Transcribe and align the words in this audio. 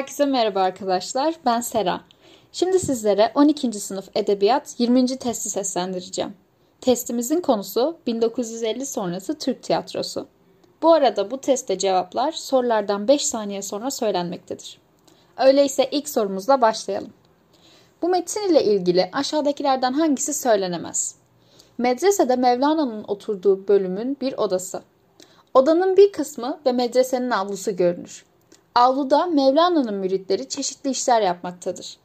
Herkese 0.00 0.26
merhaba 0.26 0.60
arkadaşlar. 0.60 1.34
Ben 1.46 1.60
Sera. 1.60 2.00
Şimdi 2.52 2.78
sizlere 2.78 3.32
12. 3.34 3.72
sınıf 3.72 4.08
edebiyat 4.14 4.74
20. 4.78 5.06
testi 5.06 5.50
seslendireceğim. 5.50 6.34
Testimizin 6.80 7.40
konusu 7.40 7.96
1950 8.06 8.86
sonrası 8.86 9.38
Türk 9.38 9.62
tiyatrosu. 9.62 10.26
Bu 10.82 10.92
arada 10.92 11.30
bu 11.30 11.40
testte 11.40 11.78
cevaplar 11.78 12.32
sorulardan 12.32 13.08
5 13.08 13.26
saniye 13.26 13.62
sonra 13.62 13.90
söylenmektedir. 13.90 14.78
Öyleyse 15.36 15.88
ilk 15.90 16.08
sorumuzla 16.08 16.60
başlayalım. 16.60 17.12
Bu 18.02 18.08
metin 18.08 18.50
ile 18.50 18.64
ilgili 18.64 19.10
aşağıdakilerden 19.12 19.92
hangisi 19.92 20.34
söylenemez? 20.34 21.14
Medresede 21.78 22.36
Mevlana'nın 22.36 23.04
oturduğu 23.08 23.68
bölümün 23.68 24.16
bir 24.20 24.38
odası. 24.38 24.82
Odanın 25.54 25.96
bir 25.96 26.12
kısmı 26.12 26.60
ve 26.66 26.72
medresenin 26.72 27.30
avlusu 27.30 27.76
görünür. 27.76 28.29
Avluda 28.74 29.26
Mevlana'nın 29.26 29.94
müritleri 29.94 30.48
çeşitli 30.48 30.90
işler 30.90 31.22
yapmaktadır. 31.22 31.96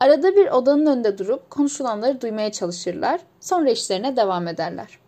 Arada 0.00 0.36
bir 0.36 0.50
odanın 0.50 0.86
önünde 0.86 1.18
durup 1.18 1.50
konuşulanları 1.50 2.20
duymaya 2.20 2.52
çalışırlar, 2.52 3.20
sonra 3.40 3.70
işlerine 3.70 4.16
devam 4.16 4.48
ederler. 4.48 4.98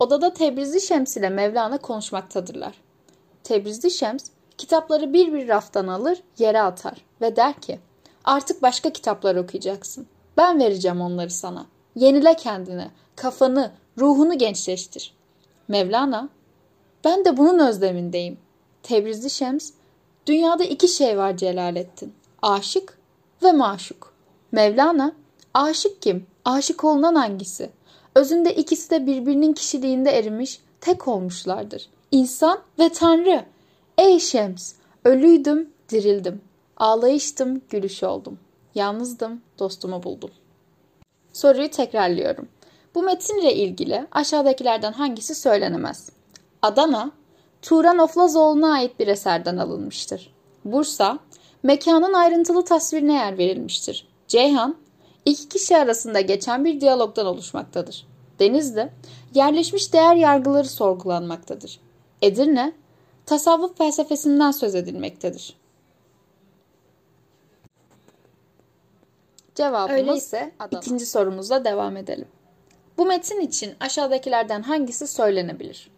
Odada 0.00 0.32
Tebrizli 0.32 0.80
Şems 0.80 1.16
ile 1.16 1.28
Mevlana 1.28 1.78
konuşmaktadırlar. 1.78 2.74
Tebrizli 3.44 3.90
Şems 3.90 4.24
kitapları 4.58 5.12
bir 5.12 5.32
bir 5.32 5.48
raftan 5.48 5.86
alır, 5.86 6.22
yere 6.38 6.60
atar 6.60 7.04
ve 7.20 7.36
der 7.36 7.54
ki, 7.54 7.78
artık 8.24 8.62
başka 8.62 8.90
kitaplar 8.90 9.36
okuyacaksın. 9.36 10.06
Ben 10.36 10.60
vereceğim 10.60 11.00
onları 11.00 11.30
sana. 11.30 11.66
Yenile 11.94 12.34
kendini, 12.34 12.90
kafanı, 13.16 13.72
ruhunu 13.98 14.38
gençleştir. 14.38 15.14
Mevlana, 15.68 16.28
ben 17.04 17.24
de 17.24 17.36
bunun 17.36 17.58
özlemindeyim. 17.58 18.38
Tebrizli 18.82 19.30
Şems, 19.30 19.70
Dünyada 20.26 20.64
iki 20.64 20.88
şey 20.88 21.18
var 21.18 21.36
Celalettin. 21.36 22.14
Aşık 22.42 22.98
ve 23.42 23.52
maşuk. 23.52 24.12
Mevlana, 24.52 25.12
aşık 25.54 26.02
kim? 26.02 26.26
Aşık 26.44 26.84
olunan 26.84 27.14
hangisi? 27.14 27.70
Özünde 28.14 28.54
ikisi 28.54 28.90
de 28.90 29.06
birbirinin 29.06 29.52
kişiliğinde 29.52 30.10
erimiş, 30.10 30.60
tek 30.80 31.08
olmuşlardır. 31.08 31.88
İnsan 32.10 32.58
ve 32.78 32.88
Tanrı. 32.88 33.44
Ey 33.98 34.18
Şems, 34.20 34.72
ölüydüm, 35.04 35.70
dirildim. 35.88 36.40
Ağlayıştım, 36.76 37.62
gülüş 37.70 38.02
oldum. 38.02 38.38
Yalnızdım, 38.74 39.42
dostumu 39.58 40.02
buldum. 40.02 40.30
Soruyu 41.32 41.70
tekrarlıyorum. 41.70 42.48
Bu 42.94 43.02
metinle 43.02 43.54
ilgili 43.54 44.06
aşağıdakilerden 44.12 44.92
hangisi 44.92 45.34
söylenemez? 45.34 46.10
Adana, 46.62 47.10
Turan 47.66 47.98
Oflazoğlu'na 47.98 48.72
ait 48.72 49.00
bir 49.00 49.08
eserden 49.08 49.56
alınmıştır. 49.56 50.34
Bursa, 50.64 51.18
mekanın 51.62 52.12
ayrıntılı 52.12 52.64
tasvirine 52.64 53.14
yer 53.14 53.38
verilmiştir. 53.38 54.08
Ceyhan, 54.28 54.76
iki 55.24 55.48
kişi 55.48 55.76
arasında 55.76 56.20
geçen 56.20 56.64
bir 56.64 56.80
diyalogdan 56.80 57.26
oluşmaktadır. 57.26 58.06
Denizli, 58.38 58.92
yerleşmiş 59.34 59.92
değer 59.92 60.16
yargıları 60.16 60.68
sorgulanmaktadır. 60.68 61.80
Edirne, 62.22 62.72
tasavvuf 63.26 63.78
felsefesinden 63.78 64.50
söz 64.50 64.74
edilmektedir. 64.74 65.56
Cevabımız 69.54 70.00
Öyleyse 70.00 70.52
Adana. 70.58 70.80
ikinci 70.80 71.06
sorumuzla 71.06 71.64
devam 71.64 71.96
edelim. 71.96 72.28
Bu 72.98 73.06
metin 73.06 73.40
için 73.40 73.74
aşağıdakilerden 73.80 74.62
hangisi 74.62 75.06
söylenebilir? 75.06 75.95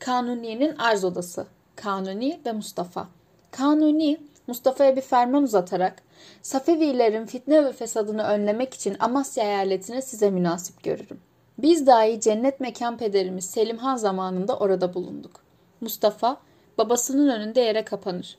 Kanuni'nin 0.00 0.76
arz 0.76 1.04
odası. 1.04 1.46
Kanuni 1.76 2.40
ve 2.46 2.52
Mustafa. 2.52 3.08
Kanuni, 3.50 4.20
Mustafa'ya 4.46 4.96
bir 4.96 5.00
ferman 5.00 5.42
uzatarak 5.42 6.02
Safevilerin 6.42 7.26
fitne 7.26 7.64
ve 7.64 7.72
fesadını 7.72 8.22
önlemek 8.22 8.74
için 8.74 8.96
Amasya 9.00 9.44
eyaletini 9.44 10.02
size 10.02 10.30
münasip 10.30 10.82
görürüm. 10.82 11.20
Biz 11.58 11.86
dahi 11.86 12.20
cennet 12.20 12.60
mekan 12.60 12.96
pederimiz 12.96 13.44
Selim 13.44 13.78
Han 13.78 13.96
zamanında 13.96 14.56
orada 14.58 14.94
bulunduk. 14.94 15.40
Mustafa 15.80 16.36
babasının 16.78 17.28
önünde 17.28 17.60
yere 17.60 17.84
kapanır. 17.84 18.38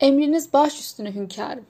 Emriniz 0.00 0.52
baş 0.52 0.80
üstüne 0.80 1.14
hünkârım. 1.14 1.64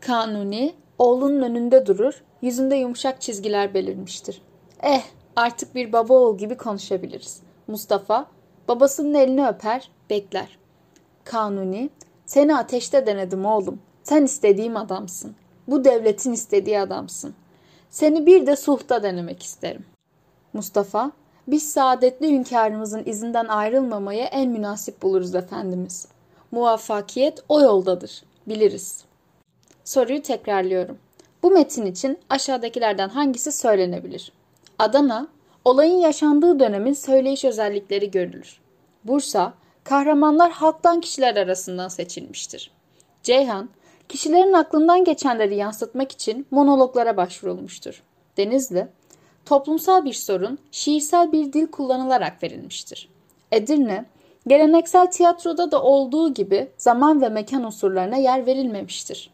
Kanuni 0.00 0.74
oğlunun 0.98 1.42
önünde 1.42 1.86
durur, 1.86 2.24
yüzünde 2.42 2.76
yumuşak 2.76 3.20
çizgiler 3.20 3.74
belirmiştir. 3.74 4.42
Eh 4.82 5.02
artık 5.36 5.74
bir 5.74 5.92
baba 5.92 6.14
oğul 6.14 6.38
gibi 6.38 6.56
konuşabiliriz. 6.56 7.45
Mustafa 7.68 8.26
babasının 8.68 9.14
elini 9.14 9.48
öper, 9.48 9.90
bekler. 10.10 10.58
Kanuni, 11.24 11.90
seni 12.26 12.56
ateşte 12.56 13.06
denedim 13.06 13.46
oğlum. 13.46 13.80
Sen 14.02 14.24
istediğim 14.24 14.76
adamsın. 14.76 15.36
Bu 15.68 15.84
devletin 15.84 16.32
istediği 16.32 16.80
adamsın. 16.80 17.34
Seni 17.90 18.26
bir 18.26 18.46
de 18.46 18.56
suhta 18.56 19.02
denemek 19.02 19.42
isterim. 19.42 19.86
Mustafa, 20.52 21.12
biz 21.48 21.72
saadetli 21.72 22.28
hünkârımızın 22.28 23.02
izinden 23.06 23.46
ayrılmamayı 23.46 24.24
en 24.24 24.50
münasip 24.50 25.02
buluruz 25.02 25.34
efendimiz. 25.34 26.08
Muvaffakiyet 26.50 27.44
o 27.48 27.60
yoldadır. 27.60 28.22
Biliriz. 28.46 29.04
Soruyu 29.84 30.22
tekrarlıyorum. 30.22 30.98
Bu 31.42 31.50
metin 31.50 31.86
için 31.86 32.18
aşağıdakilerden 32.30 33.08
hangisi 33.08 33.52
söylenebilir? 33.52 34.32
Adana, 34.78 35.28
Olayın 35.66 35.98
yaşandığı 35.98 36.60
dönemin 36.60 36.92
söyleyiş 36.92 37.44
özellikleri 37.44 38.10
görülür. 38.10 38.60
Bursa, 39.04 39.54
kahramanlar 39.84 40.52
halktan 40.52 41.00
kişiler 41.00 41.36
arasından 41.36 41.88
seçilmiştir. 41.88 42.70
Ceyhan, 43.22 43.68
kişilerin 44.08 44.52
aklından 44.52 45.04
geçenleri 45.04 45.56
yansıtmak 45.56 46.12
için 46.12 46.46
monologlara 46.50 47.16
başvurulmuştur. 47.16 48.02
Denizli, 48.36 48.88
toplumsal 49.44 50.04
bir 50.04 50.12
sorun 50.12 50.58
şiirsel 50.70 51.32
bir 51.32 51.52
dil 51.52 51.66
kullanılarak 51.66 52.42
verilmiştir. 52.42 53.08
Edirne, 53.52 54.04
geleneksel 54.46 55.10
tiyatroda 55.10 55.70
da 55.70 55.82
olduğu 55.82 56.34
gibi 56.34 56.70
zaman 56.76 57.22
ve 57.22 57.28
mekan 57.28 57.64
unsurlarına 57.64 58.16
yer 58.16 58.46
verilmemiştir. 58.46 59.30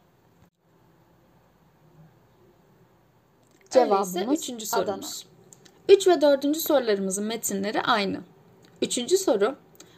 Cevabımız 3.70 4.16
Öyleyse 4.16 4.34
üçüncü 4.34 4.66
sorumuz. 4.66 4.88
Adana. 4.88 5.31
3 5.88 6.08
ve 6.08 6.20
4. 6.20 6.56
sorularımızın 6.56 7.24
metinleri 7.24 7.80
aynı. 7.80 8.20
Üçüncü 8.82 9.18
soru, 9.18 9.56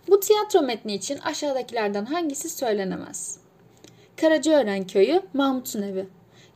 bu 0.09 0.21
tiyatro 0.21 0.63
metni 0.63 0.95
için 0.95 1.19
aşağıdakilerden 1.19 2.05
hangisi 2.05 2.49
söylenemez? 2.49 3.39
Karacaören 4.21 4.87
Köyü, 4.87 5.23
Mahmut'un 5.35 5.83
evi. 5.83 6.07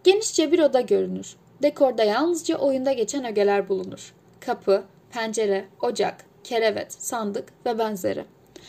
Genişçe 0.05 0.53
bir 0.53 0.59
oda 0.59 0.81
görünür. 0.81 1.37
Dekorda 1.63 2.05
yalnızca 2.05 2.57
oyunda 2.57 2.93
geçen 2.93 3.25
ögeler 3.25 3.69
bulunur. 3.69 4.15
Kapı, 4.41 4.85
pencere, 5.11 5.65
ocak, 5.83 6.25
kerevet, 6.45 6.93
sandık 6.93 7.49
ve 7.67 7.79
benzeri. 7.79 8.25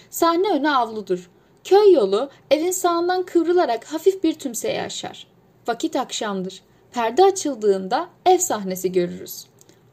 Sahne 0.10 0.52
önü 0.52 0.70
avludur. 0.70 1.30
Köy 1.64 1.94
yolu 1.94 2.30
evin 2.52 2.72
sağından 2.72 3.24
kıvrılarak 3.24 3.86
hafif 3.86 4.24
bir 4.24 4.34
tümseye 4.34 4.82
aşar. 4.82 5.28
Vakit 5.68 5.96
akşamdır. 5.96 6.62
Perde 6.92 7.24
açıldığında 7.24 8.10
ev 8.26 8.38
sahnesi 8.38 8.92
görürüz. 8.92 9.46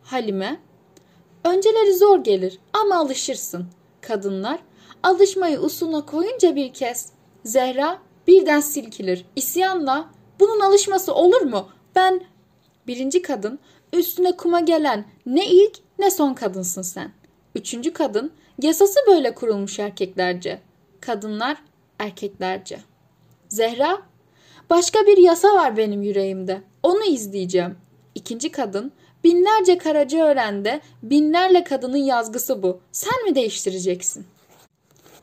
Halime, 0.06 0.60
önceleri 1.44 1.94
zor 1.96 2.24
gelir 2.24 2.58
ama 2.72 2.96
alışırsın. 2.96 3.66
Kadınlar, 4.00 4.58
alışmayı 5.02 5.60
usuluna 5.60 6.06
koyunca 6.06 6.56
bir 6.56 6.72
kez. 6.72 7.12
Zehra 7.44 7.98
birden 8.26 8.60
silkilir. 8.60 9.24
İsyanla, 9.36 10.10
bunun 10.40 10.60
alışması 10.60 11.14
olur 11.14 11.40
mu? 11.40 11.68
Ben, 11.96 12.20
birinci 12.86 13.22
kadın, 13.22 13.58
üstüne 13.92 14.36
kuma 14.36 14.60
gelen 14.60 15.04
ne 15.26 15.46
ilk 15.46 15.78
ne 15.98 16.10
son 16.10 16.34
kadınsın 16.34 16.82
sen. 16.82 17.12
Üçüncü 17.54 17.92
kadın, 17.92 18.32
yasası 18.62 19.00
böyle 19.06 19.34
kurulmuş 19.34 19.78
erkeklerce. 19.78 20.60
Kadınlar, 21.00 21.56
erkeklerce. 21.98 22.80
Zehra, 23.48 24.02
başka 24.70 25.06
bir 25.06 25.16
yasa 25.16 25.54
var 25.54 25.76
benim 25.76 26.02
yüreğimde. 26.02 26.62
Onu 26.82 27.04
izleyeceğim. 27.04 27.78
İkinci 28.14 28.50
kadın, 28.50 28.92
Binlerce 29.26 29.78
karaca 29.78 30.26
öğrende 30.26 30.80
binlerle 31.02 31.64
kadının 31.64 31.96
yazgısı 31.96 32.62
bu. 32.62 32.80
Sen 32.92 33.24
mi 33.24 33.34
değiştireceksin? 33.34 34.26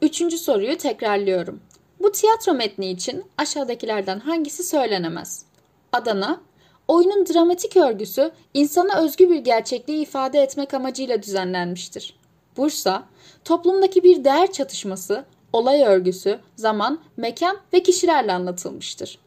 Üçüncü 0.01 0.37
soruyu 0.37 0.77
tekrarlıyorum. 0.77 1.59
Bu 1.99 2.11
tiyatro 2.11 2.53
metni 2.53 2.91
için 2.91 3.23
aşağıdakilerden 3.37 4.19
hangisi 4.19 4.63
söylenemez? 4.63 5.45
Adana, 5.91 6.41
oyunun 6.87 7.25
dramatik 7.25 7.77
örgüsü 7.77 8.31
insana 8.53 9.01
özgü 9.01 9.29
bir 9.29 9.37
gerçekliği 9.37 10.01
ifade 10.01 10.39
etmek 10.39 10.73
amacıyla 10.73 11.23
düzenlenmiştir. 11.23 12.19
Bursa, 12.57 13.03
toplumdaki 13.45 14.03
bir 14.03 14.23
değer 14.23 14.51
çatışması, 14.51 15.25
olay 15.53 15.83
örgüsü, 15.83 16.39
zaman, 16.55 16.99
mekan 17.17 17.57
ve 17.73 17.83
kişilerle 17.83 18.33
anlatılmıştır. 18.33 19.19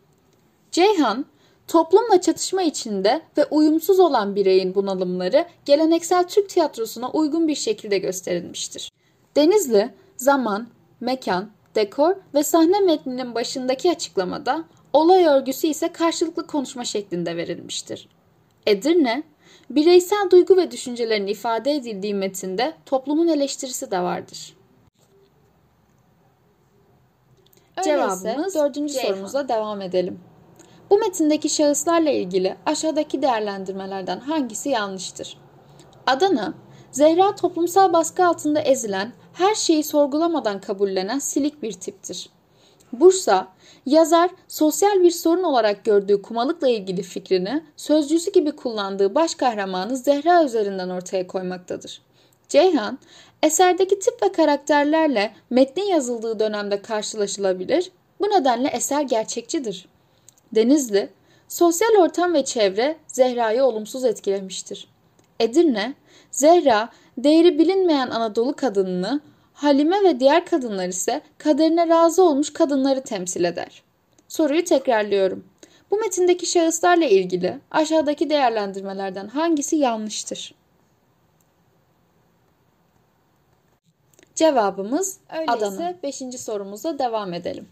Ceyhan, 0.73 1.27
Toplumla 1.69 2.21
çatışma 2.21 2.63
içinde 2.63 3.23
ve 3.37 3.45
uyumsuz 3.45 4.01
olan 4.01 4.35
bireyin 4.35 4.75
bunalımları 4.75 5.47
geleneksel 5.65 6.29
Türk 6.29 6.49
tiyatrosuna 6.49 7.11
uygun 7.11 7.49
bir 7.49 7.55
şekilde 7.55 7.99
gösterilmiştir. 7.99 8.93
Denizli, 9.37 9.95
zaman, 10.17 10.69
mekan, 11.01 11.51
dekor 11.75 12.17
ve 12.35 12.43
sahne 12.43 12.81
metninin 12.81 13.35
başındaki 13.35 13.91
açıklamada 13.91 14.65
olay 14.93 15.25
örgüsü 15.27 15.67
ise 15.67 15.93
karşılıklı 15.93 16.47
konuşma 16.47 16.85
şeklinde 16.85 17.37
verilmiştir. 17.37 18.09
Edirne, 18.67 19.23
bireysel 19.71 20.31
duygu 20.31 20.57
ve 20.57 20.71
düşüncelerin 20.71 21.27
ifade 21.27 21.73
edildiği 21.73 22.15
metinde 22.15 22.75
toplumun 22.87 23.29
eleştirisi 23.29 23.91
de 23.91 24.01
vardır. 24.01 24.57
Cevabımız 27.85 28.55
dördüncü 28.55 28.93
Ceyhan. 28.93 29.09
sorumuza 29.09 29.49
devam 29.49 29.81
edelim. 29.81 30.21
Bu 30.91 30.99
metindeki 30.99 31.49
şahıslarla 31.49 32.11
ilgili 32.11 32.57
aşağıdaki 32.67 33.23
değerlendirmelerden 33.23 34.21
hangisi 34.21 34.69
yanlıştır? 34.69 35.39
Adana, 36.07 36.55
Zehra 36.93 37.35
toplumsal 37.35 37.93
baskı 37.93 38.27
altında 38.27 38.61
ezilen, 38.61 39.13
her 39.33 39.55
şeyi 39.55 39.85
sorgulamadan 39.85 40.61
kabullenen 40.61 41.19
silik 41.19 41.63
bir 41.63 41.73
tiptir. 41.73 42.31
Bursa, 42.93 43.49
yazar 43.87 44.31
sosyal 44.49 45.03
bir 45.03 45.11
sorun 45.11 45.43
olarak 45.43 45.85
gördüğü 45.85 46.23
kumalıkla 46.23 46.69
ilgili 46.69 47.03
fikrini 47.03 47.63
sözcüsü 47.77 48.33
gibi 48.33 48.53
kullandığı 48.53 49.15
baş 49.15 49.35
kahramanı 49.35 49.97
Zehra 49.97 50.45
üzerinden 50.45 50.89
ortaya 50.89 51.27
koymaktadır. 51.27 52.03
Ceyhan, 52.49 52.99
eserdeki 53.43 53.99
tip 53.99 54.23
ve 54.23 54.33
karakterlerle 54.33 55.35
metnin 55.51 55.85
yazıldığı 55.85 56.39
dönemde 56.39 56.83
karşılaşılabilir, 56.83 57.93
bu 58.21 58.25
nedenle 58.25 58.69
eser 58.69 59.03
gerçekçidir. 59.03 59.89
Denizli, 60.57 61.09
sosyal 61.49 61.95
ortam 61.99 62.35
ve 62.35 62.45
çevre 62.45 62.97
Zehra'yı 63.07 63.65
olumsuz 63.65 64.05
etkilemiştir. 64.05 64.89
Edirne, 65.41 65.95
Zehra, 66.31 66.89
değeri 67.19 67.59
bilinmeyen 67.59 68.11
Anadolu 68.11 68.57
kadınını, 68.57 69.21
Halime 69.57 70.05
ve 70.05 70.21
diğer 70.21 70.47
kadınlar 70.47 70.89
ise 70.89 71.21
kaderine 71.39 71.89
razı 71.89 72.23
olmuş 72.23 72.53
kadınları 72.53 73.01
temsil 73.01 73.45
eder. 73.45 73.83
Soruyu 74.29 74.65
tekrarlıyorum. 74.65 75.45
Bu 75.91 75.97
metindeki 75.97 76.47
şahıslarla 76.47 77.05
ilgili 77.05 77.59
aşağıdaki 77.71 78.31
değerlendirmelerden 78.31 79.29
hangisi 79.29 79.77
yanlıştır? 79.77 80.55
Cevabımız 84.35 85.19
Öyleyse 85.33 85.53
Adana. 85.53 85.95
5. 86.03 86.23
sorumuza 86.39 86.99
devam 86.99 87.33
edelim. 87.33 87.69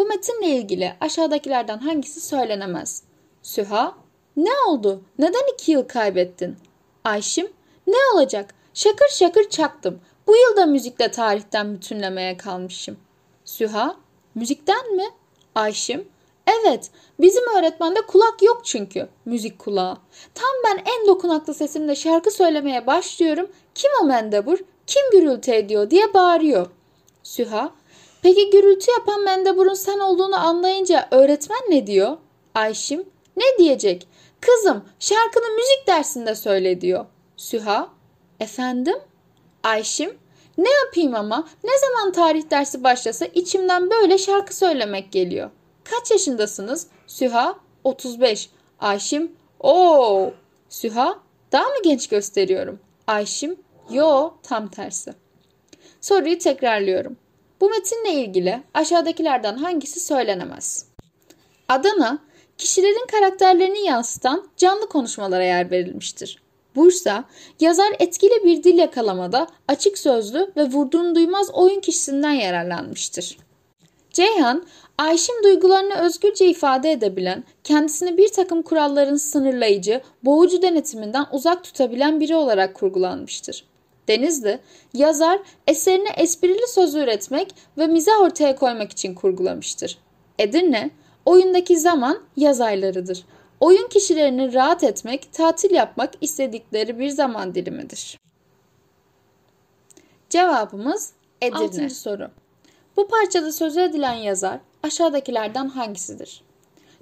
Bu 0.00 0.06
metinle 0.06 0.46
ilgili 0.46 0.92
aşağıdakilerden 1.00 1.78
hangisi 1.78 2.20
söylenemez? 2.20 3.02
Süha, 3.42 3.94
ne 4.36 4.50
oldu? 4.68 5.02
Neden 5.18 5.52
iki 5.54 5.72
yıl 5.72 5.82
kaybettin? 5.88 6.56
Ayşim, 7.04 7.52
ne 7.86 7.96
olacak? 8.14 8.54
Şakır 8.74 9.08
şakır 9.08 9.48
çaktım. 9.48 10.00
Bu 10.26 10.36
yıl 10.36 10.56
da 10.56 10.66
müzikle 10.66 11.10
tarihten 11.10 11.74
bütünlemeye 11.74 12.36
kalmışım. 12.36 12.96
Süha, 13.44 13.96
müzikten 14.34 14.96
mi? 14.96 15.04
Ayşim, 15.54 16.08
evet 16.46 16.90
bizim 17.20 17.44
öğretmende 17.58 18.00
kulak 18.00 18.42
yok 18.42 18.60
çünkü 18.64 19.08
müzik 19.24 19.58
kulağı. 19.58 19.98
Tam 20.34 20.50
ben 20.64 20.76
en 20.76 21.06
dokunaklı 21.06 21.54
sesimle 21.54 21.94
şarkı 21.94 22.30
söylemeye 22.30 22.86
başlıyorum. 22.86 23.50
Kim 23.74 23.90
o 24.02 24.04
mendebur? 24.04 24.58
Kim 24.86 25.02
gürültü 25.12 25.50
ediyor 25.50 25.90
diye 25.90 26.14
bağırıyor. 26.14 26.66
Süha, 27.22 27.72
peki 28.22 28.50
gürültü 28.50 28.90
yapan 28.90 29.22
mendeburun 29.22 29.74
sen 29.74 29.98
olduğunu 29.98 30.36
anlayınca 30.36 31.08
öğretmen 31.10 31.60
ne 31.68 31.86
diyor? 31.86 32.16
Ayşim, 32.54 33.04
ne 33.36 33.58
diyecek? 33.58 34.08
Kızım 34.40 34.84
şarkını 35.00 35.56
müzik 35.56 35.86
dersinde 35.86 36.34
söyle 36.34 36.80
diyor. 36.80 37.06
Süha, 37.36 37.88
efendim? 38.40 38.96
Ayşim, 39.62 40.18
ne 40.58 40.70
yapayım 40.70 41.14
ama 41.14 41.48
ne 41.64 41.70
zaman 41.78 42.12
tarih 42.12 42.50
dersi 42.50 42.84
başlasa 42.84 43.26
içimden 43.26 43.90
böyle 43.90 44.18
şarkı 44.18 44.56
söylemek 44.56 45.12
geliyor. 45.12 45.50
Kaç 45.84 46.10
yaşındasınız? 46.10 46.86
Süha, 47.06 47.54
35. 47.84 48.50
Ayşim, 48.80 49.32
o. 49.60 50.32
Süha, 50.68 51.18
daha 51.52 51.64
mı 51.64 51.76
genç 51.84 52.08
gösteriyorum? 52.08 52.80
Ayşim, 53.06 53.56
yo 53.90 54.32
tam 54.42 54.68
tersi. 54.68 55.14
Soruyu 56.00 56.38
tekrarlıyorum. 56.38 57.16
Bu 57.60 57.70
metinle 57.70 58.12
ilgili 58.12 58.62
aşağıdakilerden 58.74 59.56
hangisi 59.56 60.00
söylenemez? 60.00 60.86
Adana, 61.68 62.18
kişilerin 62.58 63.06
karakterlerini 63.06 63.86
yansıtan 63.86 64.48
canlı 64.56 64.88
konuşmalara 64.88 65.44
yer 65.44 65.70
verilmiştir. 65.70 66.42
Bursa, 66.76 67.24
yazar 67.60 67.96
etkili 67.98 68.44
bir 68.44 68.62
dil 68.62 68.78
yakalamada 68.78 69.46
açık 69.68 69.98
sözlü 69.98 70.52
ve 70.56 70.64
vurduğunu 70.64 71.14
duymaz 71.14 71.50
oyun 71.50 71.80
kişisinden 71.80 72.32
yararlanmıştır. 72.32 73.38
Ceyhan, 74.12 74.66
Ayşin 74.98 75.42
duygularını 75.44 75.94
özgürce 75.94 76.46
ifade 76.46 76.92
edebilen, 76.92 77.44
kendisini 77.64 78.18
bir 78.18 78.28
takım 78.28 78.62
kuralların 78.62 79.16
sınırlayıcı, 79.16 80.00
boğucu 80.22 80.62
denetiminden 80.62 81.26
uzak 81.32 81.64
tutabilen 81.64 82.20
biri 82.20 82.34
olarak 82.34 82.74
kurgulanmıştır. 82.74 83.69
Denizli, 84.10 84.58
yazar 84.94 85.40
eserini 85.66 86.08
esprili 86.16 86.66
söz 86.68 86.94
üretmek 86.94 87.54
ve 87.78 87.86
mizah 87.86 88.20
ortaya 88.20 88.56
koymak 88.56 88.92
için 88.92 89.14
kurgulamıştır. 89.14 89.98
Edirne, 90.38 90.90
oyundaki 91.26 91.78
zaman 91.78 92.22
yaz 92.36 92.60
aylarıdır. 92.60 93.24
Oyun 93.60 93.88
kişilerini 93.88 94.54
rahat 94.54 94.84
etmek, 94.84 95.32
tatil 95.32 95.70
yapmak 95.70 96.14
istedikleri 96.20 96.98
bir 96.98 97.08
zaman 97.08 97.54
dilimidir. 97.54 98.18
Cevabımız 100.30 101.12
Edirne. 101.42 101.58
Altıncı 101.58 101.94
soru. 101.94 102.30
Bu 102.96 103.08
parçada 103.08 103.52
sözü 103.52 103.80
edilen 103.80 104.14
yazar 104.14 104.60
aşağıdakilerden 104.82 105.68
hangisidir? 105.68 106.42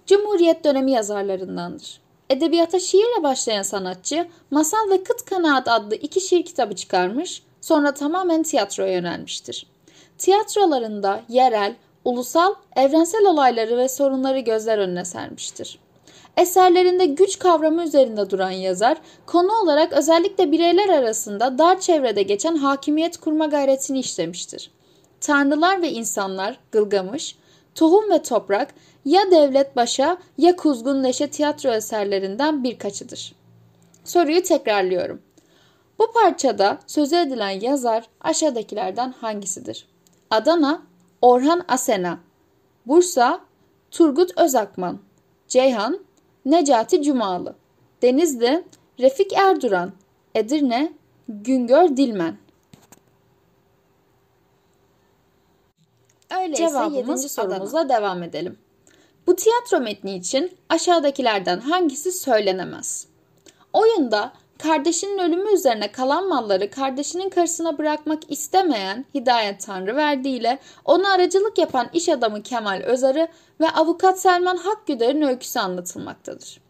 Cumhuriyet 0.06 0.64
dönemi 0.64 0.93
yazarlarındandır. 0.93 2.00
Edebiyata 2.30 2.80
şiirle 2.80 3.22
başlayan 3.22 3.62
sanatçı 3.62 4.28
Masal 4.50 4.90
ve 4.90 5.02
Kıt 5.02 5.25
Kanaat 5.25 5.69
adlı 5.69 5.94
iki 5.94 6.20
şiir 6.20 6.44
kitabı 6.44 6.76
çıkarmış, 6.76 7.42
sonra 7.60 7.94
tamamen 7.94 8.42
tiyatroya 8.42 8.92
yönelmiştir. 8.92 9.66
Tiyatrolarında 10.19 11.22
yerel, 11.28 11.75
ulusal, 12.04 12.54
evrensel 12.76 13.26
olayları 13.26 13.76
ve 13.76 13.88
sorunları 13.88 14.38
gözler 14.38 14.78
önüne 14.78 15.04
sermiştir. 15.04 15.78
Eserlerinde 16.36 17.06
güç 17.06 17.38
kavramı 17.38 17.82
üzerinde 17.82 18.30
duran 18.30 18.50
yazar, 18.50 18.98
konu 19.26 19.52
olarak 19.62 19.92
özellikle 19.92 20.52
bireyler 20.52 20.88
arasında 20.88 21.58
dar 21.58 21.80
çevrede 21.80 22.22
geçen 22.22 22.56
hakimiyet 22.56 23.16
kurma 23.16 23.46
gayretini 23.46 23.98
işlemiştir. 23.98 24.70
Tanrılar 25.20 25.82
ve 25.82 25.90
insanlar, 25.90 26.58
Gılgamış, 26.72 27.36
Tohum 27.78 28.10
ve 28.10 28.22
Toprak 28.22 28.75
ya 29.04 29.30
Devlet 29.30 29.76
Başa 29.76 30.19
ya 30.38 30.56
Kuzgun 30.56 31.02
Neşe 31.02 31.30
tiyatro 31.30 31.70
eserlerinden 31.70 32.64
birkaçıdır. 32.64 33.35
Soruyu 34.04 34.42
tekrarlıyorum. 34.42 35.23
Bu 35.99 36.12
parçada 36.12 36.78
sözü 36.87 37.16
edilen 37.16 37.61
yazar 37.61 38.04
aşağıdakilerden 38.20 39.14
hangisidir? 39.20 39.87
Adana, 40.30 40.82
Orhan 41.23 41.64
Asena, 41.68 42.18
Bursa, 42.87 43.40
Turgut 43.90 44.38
Özakman, 44.38 44.99
Ceyhan, 45.49 46.00
Necati 46.44 47.02
Cumalı, 47.02 47.54
Denizli, 48.02 48.64
Refik 49.00 49.32
Erduran, 49.32 49.92
Edirne, 50.35 50.92
Güngör 51.28 51.97
Dilmen. 51.97 52.37
Öyleyse 56.42 56.68
Cevabımız 56.68 57.33
sorumuzla 57.33 57.80
Adana. 57.80 57.99
devam 57.99 58.23
edelim. 58.23 58.59
Bu 59.26 59.37
tiyatro 59.37 59.80
metni 59.80 60.16
için 60.16 60.57
aşağıdakilerden 60.68 61.61
hangisi 61.61 62.12
söylenemez? 62.12 63.07
Oyunda 63.73 64.33
kardeşinin 64.59 65.18
ölümü 65.18 65.52
üzerine 65.52 65.92
kalan 65.92 66.28
malları 66.28 66.71
kardeşinin 66.71 67.30
karısına 67.30 67.78
bırakmak 67.78 68.30
istemeyen 68.30 69.04
Hidayet 69.14 69.66
Tanrı 69.66 69.97
verdiğiyle 69.97 70.59
ona 70.85 71.12
aracılık 71.12 71.59
yapan 71.59 71.88
iş 71.92 72.09
adamı 72.09 72.42
Kemal 72.42 72.80
Özarı 72.80 73.28
ve 73.61 73.71
avukat 73.71 74.21
Selman 74.21 74.57
Hakgüder'in 74.57 75.23
öyküsü 75.23 75.59
anlatılmaktadır. 75.59 76.61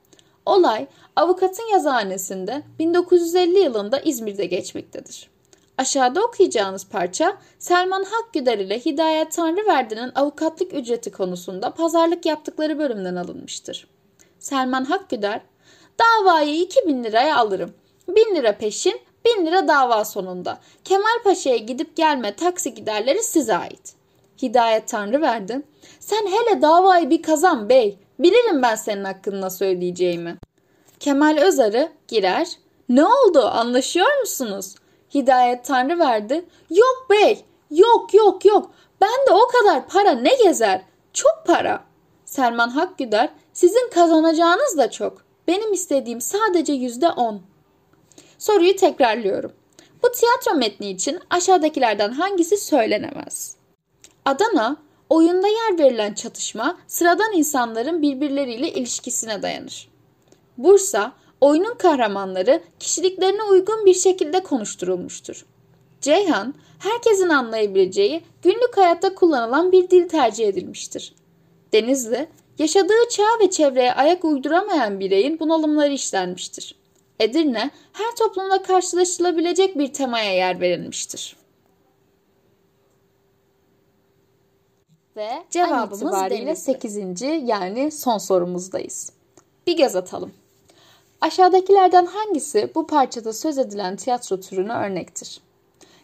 Olay 0.46 0.86
avukatın 1.16 1.72
yazıhanesinde 1.72 2.62
1950 2.78 3.58
yılında 3.58 4.00
İzmir'de 4.00 4.46
geçmektedir. 4.46 5.30
Aşağıda 5.78 6.24
okuyacağınız 6.24 6.88
parça 6.88 7.36
Selman 7.58 8.04
Hakgüder 8.04 8.58
ile 8.58 8.80
Hidayet 8.80 9.32
Tanrıverdi'nin 9.32 10.12
avukatlık 10.14 10.74
ücreti 10.74 11.12
konusunda 11.12 11.70
pazarlık 11.74 12.26
yaptıkları 12.26 12.78
bölümden 12.78 13.16
alınmıştır. 13.16 13.86
Selman 14.38 14.84
Hakgüder, 14.84 15.40
davayı 15.98 16.54
2000 16.54 17.04
liraya 17.04 17.36
alırım. 17.36 17.74
1000 18.08 18.34
lira 18.34 18.58
peşin, 18.58 19.00
1000 19.24 19.46
lira 19.46 19.68
dava 19.68 20.04
sonunda. 20.04 20.58
Kemal 20.84 21.22
Paşa'ya 21.24 21.56
gidip 21.56 21.96
gelme 21.96 22.36
taksi 22.36 22.74
giderleri 22.74 23.22
size 23.22 23.56
ait. 23.56 23.94
Hidayet 24.42 24.88
Tanrıverdi, 24.88 25.62
sen 26.00 26.26
hele 26.26 26.62
davayı 26.62 27.10
bir 27.10 27.22
kazan 27.22 27.68
bey, 27.68 27.98
bilirim 28.18 28.62
ben 28.62 28.74
senin 28.74 29.04
hakkını 29.04 29.40
nasıl 29.40 29.64
ödeyeceğimi. 29.64 30.38
Kemal 31.00 31.38
Özarı 31.38 31.88
girer, 32.08 32.48
ne 32.88 33.04
oldu 33.04 33.40
anlaşıyor 33.40 34.20
musunuz?'' 34.20 34.87
Hidayet 35.14 35.64
Tanrı 35.64 35.98
verdi. 35.98 36.44
Yok 36.70 37.06
bey, 37.10 37.44
yok 37.70 38.14
yok 38.14 38.44
yok. 38.44 38.70
Ben 39.00 39.26
de 39.28 39.32
o 39.32 39.46
kadar 39.46 39.88
para 39.88 40.10
ne 40.10 40.34
gezer? 40.34 40.82
Çok 41.12 41.42
para. 41.46 41.84
Selman 42.24 42.68
Hakgüder, 42.68 43.28
sizin 43.52 43.90
kazanacağınız 43.90 44.78
da 44.78 44.90
çok. 44.90 45.22
Benim 45.48 45.72
istediğim 45.72 46.20
sadece 46.20 46.72
yüzde 46.72 47.08
on. 47.08 47.42
Soruyu 48.38 48.76
tekrarlıyorum. 48.76 49.52
Bu 50.02 50.12
tiyatro 50.12 50.54
metni 50.54 50.90
için 50.90 51.20
aşağıdakilerden 51.30 52.12
hangisi 52.12 52.56
söylenemez? 52.56 53.56
Adana, 54.24 54.76
oyunda 55.10 55.48
yer 55.48 55.78
verilen 55.78 56.14
çatışma 56.14 56.78
sıradan 56.86 57.32
insanların 57.32 58.02
birbirleriyle 58.02 58.72
ilişkisine 58.72 59.42
dayanır. 59.42 59.88
Bursa, 60.58 61.12
oyunun 61.40 61.74
kahramanları 61.74 62.62
kişiliklerine 62.78 63.42
uygun 63.42 63.86
bir 63.86 63.94
şekilde 63.94 64.42
konuşturulmuştur. 64.42 65.46
Ceyhan, 66.00 66.54
herkesin 66.78 67.28
anlayabileceği 67.28 68.22
günlük 68.42 68.76
hayatta 68.76 69.14
kullanılan 69.14 69.72
bir 69.72 69.90
dil 69.90 70.08
tercih 70.08 70.48
edilmiştir. 70.48 71.14
Denizli, 71.72 72.28
yaşadığı 72.58 73.08
çağ 73.10 73.38
ve 73.40 73.50
çevreye 73.50 73.94
ayak 73.94 74.24
uyduramayan 74.24 75.00
bireyin 75.00 75.40
bunalımları 75.40 75.92
işlenmiştir. 75.92 76.74
Edirne, 77.20 77.70
her 77.92 78.16
toplumda 78.16 78.62
karşılaşılabilecek 78.62 79.78
bir 79.78 79.92
temaya 79.92 80.34
yer 80.34 80.60
verilmiştir. 80.60 81.36
Ve 85.16 85.28
cevabımız 85.50 86.02
itibariyle 86.02 86.56
8. 86.56 87.22
yani 87.22 87.90
son 87.90 88.18
sorumuzdayız. 88.18 89.12
Bir 89.66 89.76
göz 89.76 89.96
atalım. 89.96 90.32
Aşağıdakilerden 91.20 92.06
hangisi 92.06 92.70
bu 92.74 92.86
parçada 92.86 93.32
söz 93.32 93.58
edilen 93.58 93.96
tiyatro 93.96 94.40
türüne 94.40 94.72
örnektir? 94.72 95.40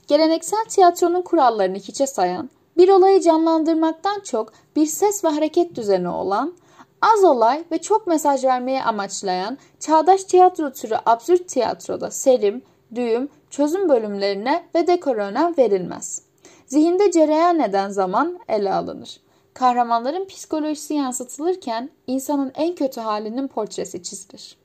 Geleneksel 0.06 0.64
tiyatronun 0.68 1.22
kurallarını 1.22 1.76
hiçe 1.76 2.06
sayan, 2.06 2.50
bir 2.76 2.88
olayı 2.88 3.20
canlandırmaktan 3.20 4.20
çok 4.20 4.52
bir 4.76 4.86
ses 4.86 5.24
ve 5.24 5.28
hareket 5.28 5.74
düzeni 5.74 6.08
olan, 6.08 6.54
az 7.02 7.24
olay 7.24 7.64
ve 7.72 7.78
çok 7.78 8.06
mesaj 8.06 8.44
vermeyi 8.44 8.82
amaçlayan 8.82 9.58
çağdaş 9.80 10.24
tiyatro 10.24 10.72
türü 10.72 10.94
absürt 11.06 11.48
tiyatroda 11.48 12.10
serim, 12.10 12.62
düğüm, 12.94 13.28
çözüm 13.50 13.88
bölümlerine 13.88 14.64
ve 14.74 14.86
dekora 14.86 15.26
önem 15.26 15.54
verilmez. 15.58 16.22
Zihinde 16.66 17.10
cereyan 17.10 17.60
eden 17.60 17.90
zaman 17.90 18.38
ele 18.48 18.72
alınır. 18.72 19.20
Kahramanların 19.54 20.24
psikolojisi 20.24 20.94
yansıtılırken 20.94 21.90
insanın 22.06 22.52
en 22.54 22.74
kötü 22.74 23.00
halinin 23.00 23.48
portresi 23.48 24.02
çizilir. 24.02 24.63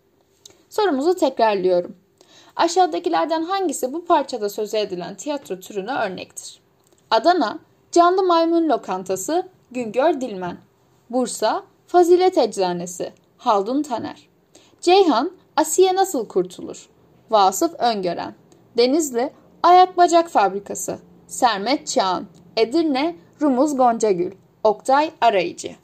Sorumuzu 0.69 1.15
tekrarlıyorum. 1.15 1.95
Aşağıdakilerden 2.55 3.43
hangisi 3.43 3.93
bu 3.93 4.05
parçada 4.05 4.49
söz 4.49 4.73
edilen 4.73 5.15
tiyatro 5.15 5.59
türüne 5.59 5.91
örnektir? 5.91 6.59
Adana, 7.11 7.59
Canlı 7.91 8.23
Maymun 8.23 8.69
Lokantası, 8.69 9.49
Güngör 9.71 10.21
Dilmen. 10.21 10.57
Bursa, 11.09 11.63
Fazilet 11.87 12.37
Eczanesi, 12.37 13.13
Haldun 13.37 13.83
Taner. 13.83 14.29
Ceyhan, 14.81 15.31
Asiye 15.55 15.95
Nasıl 15.95 16.27
Kurtulur? 16.27 16.89
Vasıf 17.29 17.79
Öngören. 17.79 18.35
Denizli, 18.77 19.33
Ayak 19.63 19.97
Bacak 19.97 20.29
Fabrikası, 20.29 20.99
Sermet 21.27 21.87
Çağan. 21.87 22.25
Edirne, 22.57 23.15
Rumuz 23.41 23.77
Goncagül. 23.77 24.31
Oktay 24.63 25.11
Arayıcı. 25.21 25.75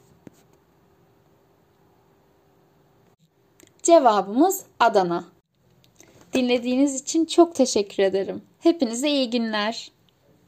Cevabımız 3.86 4.64
Adana. 4.80 5.24
Dinlediğiniz 6.32 7.00
için 7.02 7.24
çok 7.24 7.54
teşekkür 7.54 8.02
ederim. 8.02 8.42
Hepinize 8.60 9.10
iyi 9.10 9.30
günler. 9.30 9.92